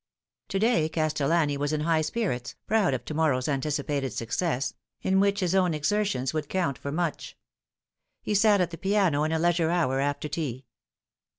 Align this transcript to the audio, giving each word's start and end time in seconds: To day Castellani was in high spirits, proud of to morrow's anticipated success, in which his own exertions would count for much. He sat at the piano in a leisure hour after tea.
To 0.47 0.57
day 0.57 0.89
Castellani 0.89 1.57
was 1.57 1.71
in 1.71 1.81
high 1.81 2.01
spirits, 2.01 2.55
proud 2.65 2.95
of 2.95 3.05
to 3.05 3.13
morrow's 3.13 3.47
anticipated 3.47 4.11
success, 4.13 4.73
in 5.03 5.19
which 5.19 5.41
his 5.41 5.53
own 5.53 5.75
exertions 5.75 6.33
would 6.33 6.49
count 6.49 6.79
for 6.79 6.91
much. 6.91 7.37
He 8.23 8.33
sat 8.33 8.61
at 8.61 8.71
the 8.71 8.79
piano 8.79 9.21
in 9.25 9.31
a 9.31 9.37
leisure 9.37 9.69
hour 9.69 9.99
after 9.99 10.27
tea. 10.27 10.65